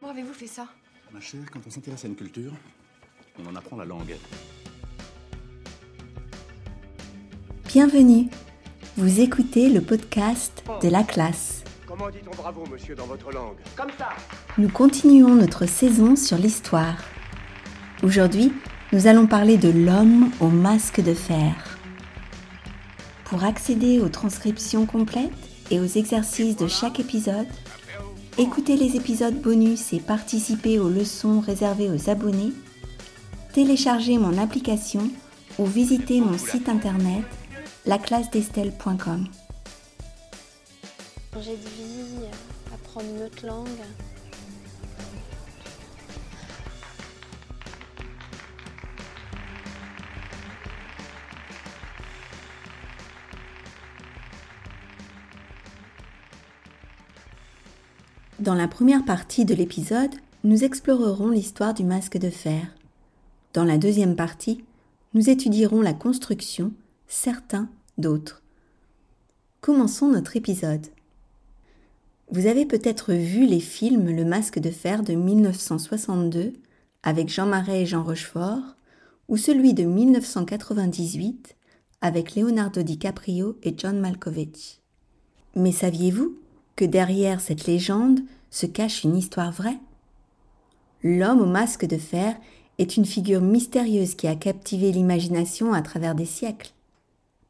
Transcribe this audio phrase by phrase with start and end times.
[0.00, 0.66] Comment avez-vous fait ça?
[1.12, 2.52] Ma chère, quand on s'intéresse à une culture,
[3.38, 4.14] on en apprend la langue.
[7.66, 8.28] Bienvenue.
[8.96, 11.62] Vous écoutez le podcast de la classe.
[11.86, 13.56] Comment dit-on bravo, monsieur, dans votre langue?
[13.76, 14.08] Comme ça
[14.58, 16.96] Nous continuons notre saison sur l'histoire.
[18.02, 18.52] Aujourd'hui,
[18.92, 21.54] nous allons parler de l'homme au masque de fer.
[23.24, 25.32] Pour accéder aux transcriptions complètes
[25.70, 27.46] et aux exercices de chaque épisode,
[28.38, 32.52] écoutez les épisodes bonus et participer aux leçons réservées aux abonnés,
[33.52, 35.10] téléchargez mon application
[35.58, 37.24] ou visitez mon site internet
[37.86, 39.26] laclassedestelle.com.
[41.32, 42.26] Changer de vie,
[42.74, 43.66] apprendre une autre langue.
[58.38, 60.14] Dans la première partie de l'épisode,
[60.44, 62.66] nous explorerons l'histoire du masque de fer.
[63.54, 64.62] Dans la deuxième partie,
[65.14, 66.72] nous étudierons la construction,
[67.08, 68.42] certains d'autres.
[69.62, 70.86] Commençons notre épisode.
[72.30, 76.52] Vous avez peut-être vu les films Le masque de fer de 1962
[77.02, 78.76] avec Jean Marais et Jean Rochefort
[79.28, 81.56] ou celui de 1998
[82.02, 84.82] avec Leonardo DiCaprio et John Malkovich.
[85.54, 86.36] Mais saviez-vous
[86.76, 89.78] que derrière cette légende se cache une histoire vraie
[91.02, 92.36] L'homme au masque de fer
[92.78, 96.72] est une figure mystérieuse qui a captivé l'imagination à travers des siècles.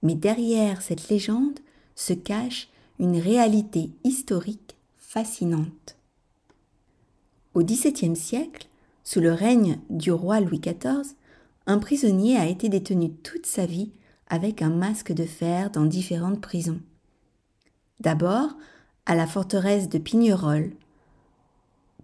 [0.03, 1.59] Mais derrière cette légende
[1.95, 5.97] se cache une réalité historique fascinante.
[7.55, 8.69] Au XVIIe siècle,
[9.05, 11.15] sous le règne du roi Louis XIV,
[11.67, 13.91] un prisonnier a été détenu toute sa vie
[14.29, 16.81] avec un masque de fer dans différentes prisons.
[18.01, 18.51] D'abord
[19.07, 20.73] à la forteresse de Pignerol,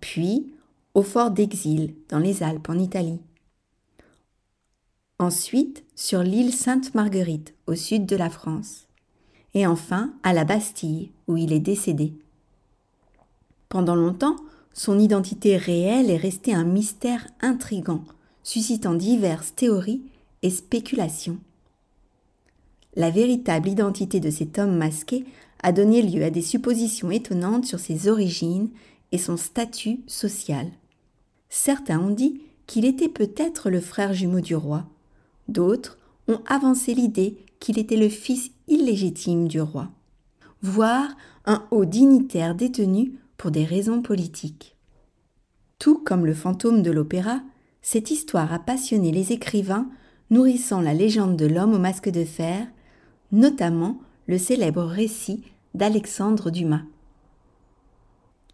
[0.01, 0.53] puis
[0.95, 3.21] au fort d'Exil dans les Alpes en Italie.
[5.19, 8.87] Ensuite sur l'île Sainte-Marguerite au sud de la France.
[9.55, 12.15] Et enfin à la Bastille où il est décédé.
[13.69, 14.37] Pendant longtemps,
[14.73, 18.03] son identité réelle est restée un mystère intrigant,
[18.43, 20.03] suscitant diverses théories
[20.43, 21.39] et spéculations.
[22.95, 25.25] La véritable identité de cet homme masqué
[25.63, 28.69] a donné lieu à des suppositions étonnantes sur ses origines
[29.13, 30.71] et son statut social.
[31.49, 34.85] Certains ont dit qu'il était peut-être le frère jumeau du roi,
[35.49, 35.99] d'autres
[36.29, 39.89] ont avancé l'idée qu'il était le fils illégitime du roi,
[40.63, 41.11] voire
[41.45, 44.77] un haut dignitaire détenu pour des raisons politiques.
[45.79, 47.41] Tout comme le fantôme de l'opéra,
[47.81, 49.89] cette histoire a passionné les écrivains
[50.31, 52.67] nourrissant la légende de l'homme au masque de fer,
[53.33, 55.43] notamment le célèbre récit
[55.75, 56.83] d'Alexandre Dumas.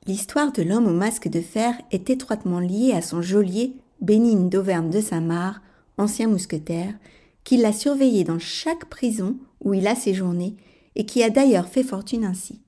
[0.06, 4.90] L'histoire de l'homme au masque de fer est étroitement liée à son geôlier Bénigne d'Auvergne
[4.90, 5.60] de Saint-Marc,
[5.98, 6.94] ancien mousquetaire,
[7.44, 10.56] qui l'a surveillé dans chaque prison où il a séjourné
[10.94, 12.62] et qui a d'ailleurs fait fortune ainsi.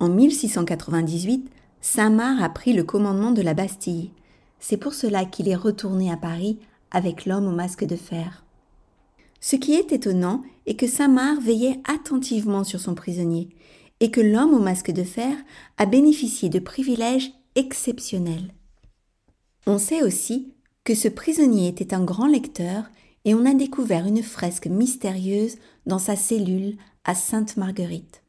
[0.00, 1.50] En 1698,
[1.80, 4.10] Saint-Marc a pris le commandement de la Bastille.
[4.58, 6.58] C'est pour cela qu'il est retourné à Paris
[6.90, 8.44] avec l'homme au masque de fer.
[9.40, 13.48] Ce qui est étonnant est que Saint-Marc veillait attentivement sur son prisonnier
[14.00, 15.36] et que l'homme au masque de fer
[15.76, 18.52] a bénéficié de privilèges exceptionnels.
[19.66, 20.52] On sait aussi
[20.84, 22.84] que ce prisonnier était un grand lecteur
[23.24, 25.56] et on a découvert une fresque mystérieuse
[25.86, 28.22] dans sa cellule à Sainte-Marguerite.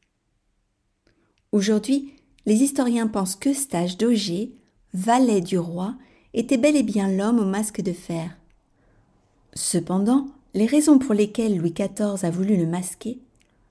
[1.52, 2.14] Aujourd'hui,
[2.46, 4.54] les historiens pensent que Stage d'Auger,
[4.92, 5.94] valet du roi,
[6.34, 8.36] était bel et bien l'homme au masque de fer.
[9.54, 13.18] Cependant, les raisons pour lesquelles Louis XIV a voulu le masquer,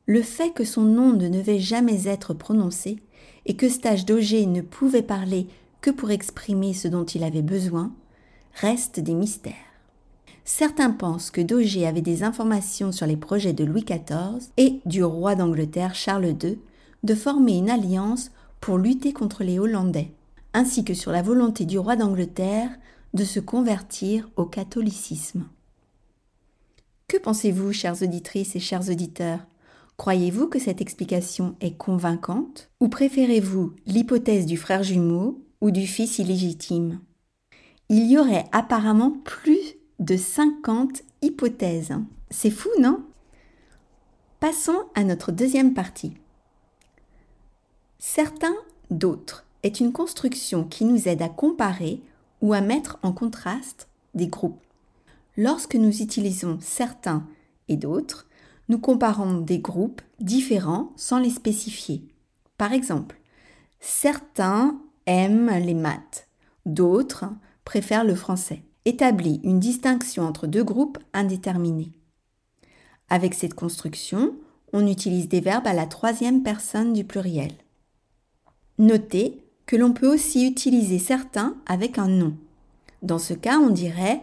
[0.05, 2.97] le fait que son nom ne devait jamais être prononcé
[3.45, 5.47] et que Stage d'Auger ne pouvait parler
[5.81, 7.91] que pour exprimer ce dont il avait besoin,
[8.53, 9.53] restent des mystères.
[10.45, 15.03] Certains pensent que Dauger avait des informations sur les projets de Louis XIV et du
[15.03, 16.57] roi d'Angleterre Charles II
[17.03, 20.11] de former une alliance pour lutter contre les Hollandais,
[20.53, 22.71] ainsi que sur la volonté du roi d'Angleterre
[23.13, 25.45] de se convertir au catholicisme.
[27.09, 29.39] Que pensez-vous, chères auditrices et chers auditeurs?
[29.97, 32.69] Croyez-vous que cette explication est convaincante?
[32.81, 36.99] Ou préférez-vous l'hypothèse du frère jumeau ou du fils illégitime?
[37.89, 39.57] Il y aurait apparemment plus
[39.97, 41.95] de 50 hypothèses.
[42.29, 43.03] C'est fou, non?
[44.39, 46.13] Passons à notre deuxième partie.
[47.97, 48.55] Certains
[48.91, 52.03] d'autres est une construction qui nous aide à comparer
[52.41, 54.61] ou à mettre en contraste des groupes.
[55.39, 57.25] Lorsque nous utilisons certains
[57.69, 58.27] et d'autres,
[58.67, 62.03] nous comparons des groupes différents sans les spécifier.
[62.57, 63.17] Par exemple,
[63.79, 66.27] certains aiment les maths,
[66.65, 67.23] d'autres
[67.63, 68.63] préfèrent le français.
[68.83, 71.93] Établit une distinction entre deux groupes indéterminés.
[73.07, 74.35] Avec cette construction,
[74.73, 77.53] on utilise des verbes à la troisième personne du pluriel.
[78.77, 82.35] Notez que l'on peut aussi utiliser certains avec un nom.
[83.03, 84.19] Dans ce cas, on dirait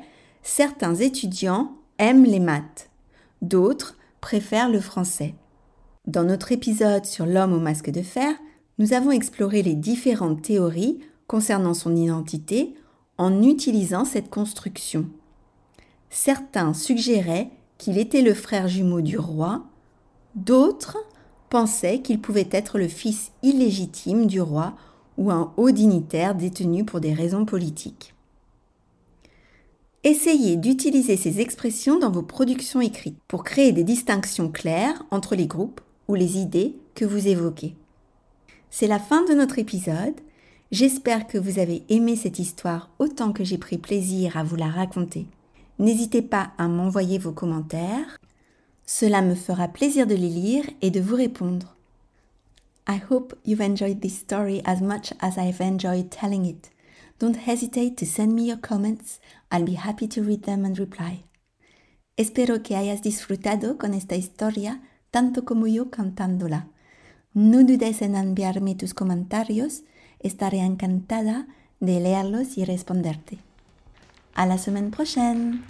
[0.46, 2.88] certains étudiants aiment les maths,
[3.42, 5.34] d'autres préfèrent le français.
[6.06, 8.32] Dans notre épisode sur l'homme au masque de fer,
[8.78, 12.74] nous avons exploré les différentes théories concernant son identité
[13.18, 15.06] en utilisant cette construction.
[16.10, 19.64] Certains suggéraient qu'il était le frère jumeau du roi,
[20.36, 20.98] d'autres
[21.50, 24.74] pensaient qu'il pouvait être le fils illégitime du roi
[25.18, 28.15] ou un haut dignitaire détenu pour des raisons politiques.
[30.06, 35.48] Essayez d'utiliser ces expressions dans vos productions écrites pour créer des distinctions claires entre les
[35.48, 37.74] groupes ou les idées que vous évoquez.
[38.70, 40.14] C'est la fin de notre épisode.
[40.70, 44.68] J'espère que vous avez aimé cette histoire autant que j'ai pris plaisir à vous la
[44.68, 45.26] raconter.
[45.80, 48.16] N'hésitez pas à m'envoyer vos commentaires.
[48.86, 51.74] Cela me fera plaisir de les lire et de vous répondre.
[52.88, 56.70] I hope you've enjoyed this story as much as I've enjoyed telling it.
[57.18, 59.20] Don't hesitate to send me your comments.
[59.50, 61.24] I'll be happy to read them and reply.
[62.16, 66.68] Espero que hayas disfrutado con esta historia tanto como yo cantándola.
[67.34, 69.82] No dudes en enviarme tus comentarios,
[70.20, 71.46] estaré encantada
[71.80, 73.38] de leerlos y responderte.
[74.34, 75.62] À la semaine prochaine!